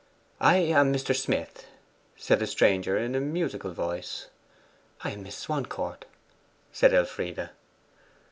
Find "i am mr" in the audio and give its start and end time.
0.39-1.15